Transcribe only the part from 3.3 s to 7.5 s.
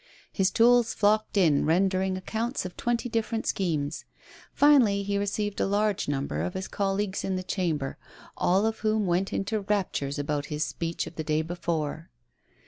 ent schemes. Finally he received a large number of his colleagues in the